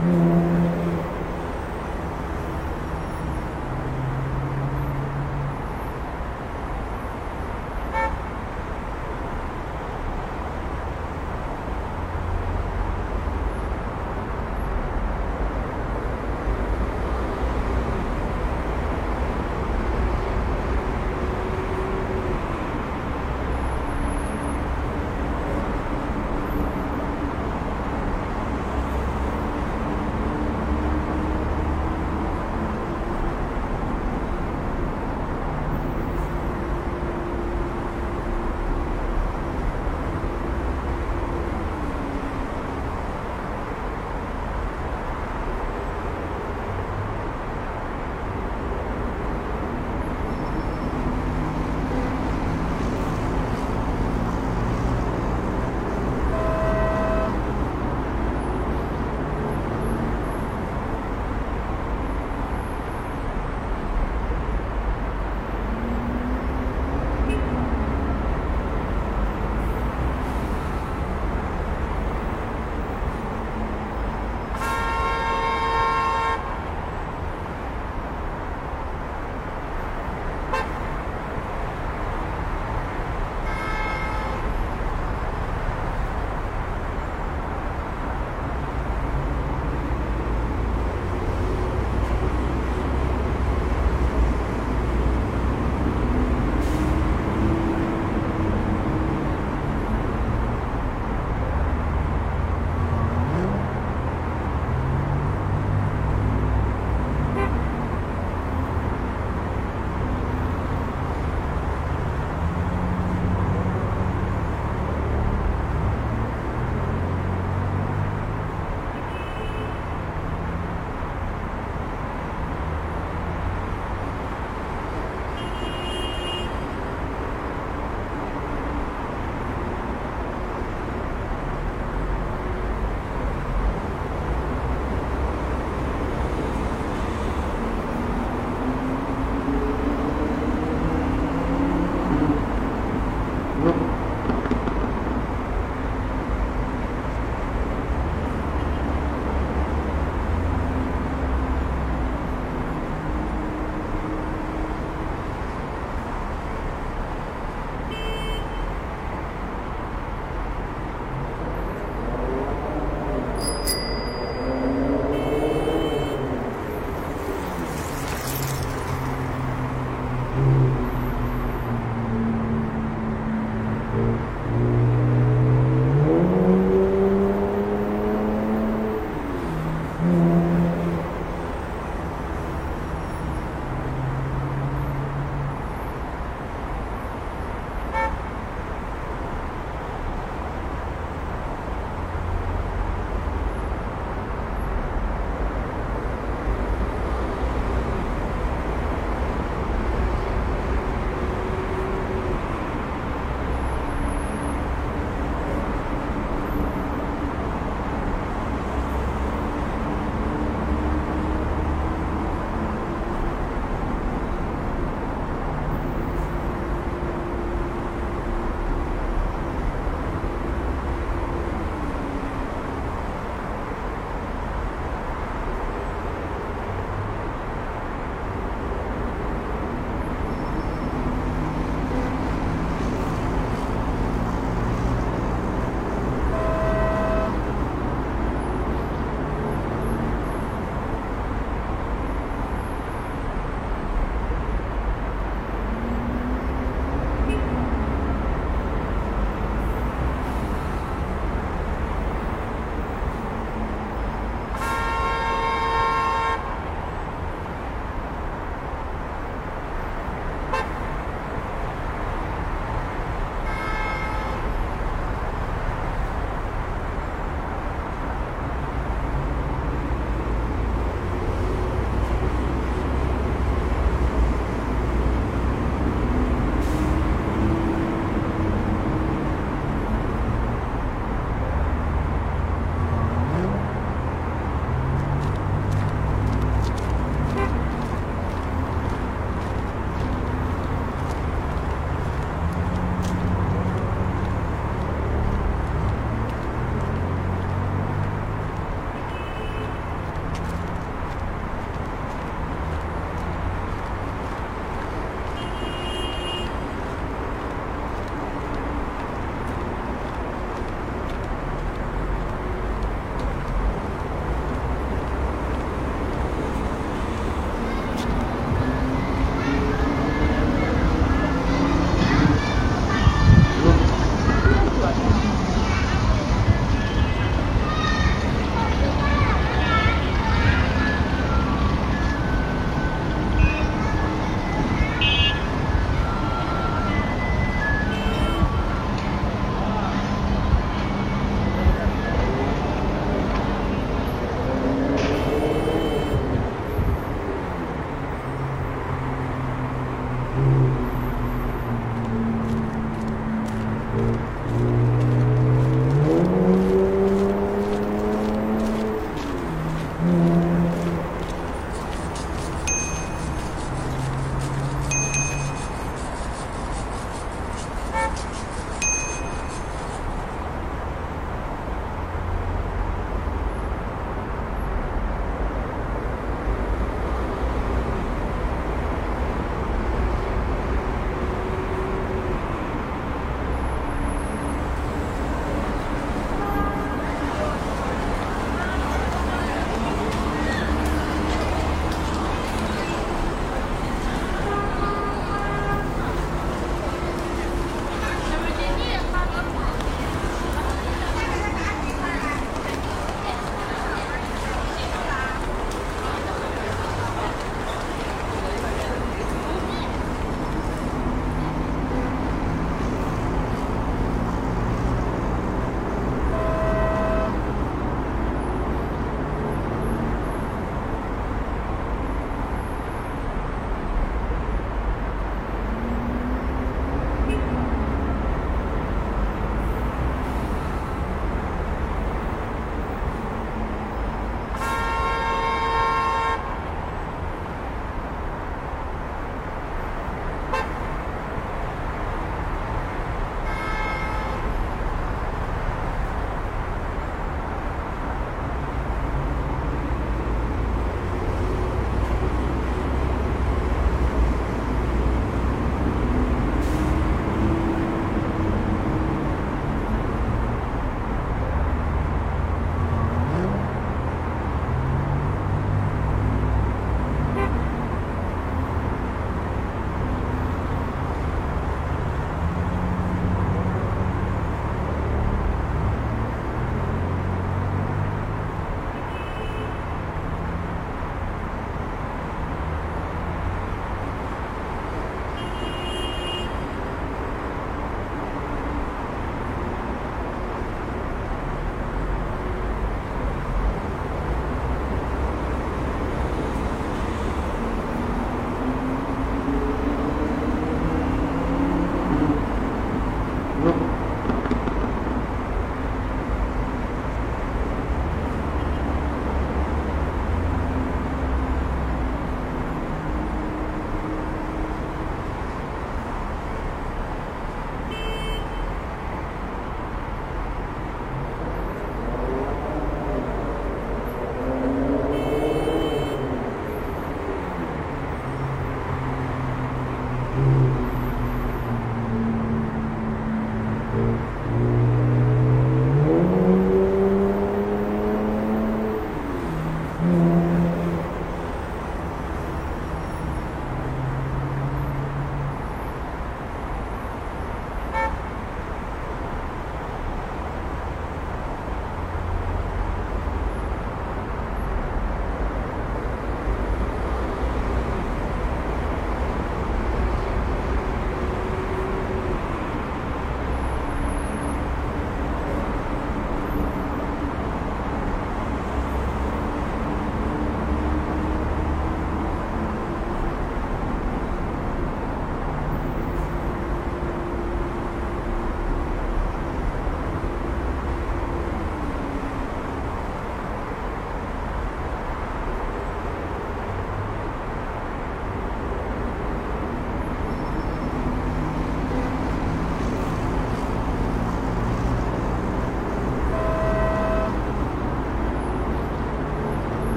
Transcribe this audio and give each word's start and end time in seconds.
Mm-hmm. 0.00 0.37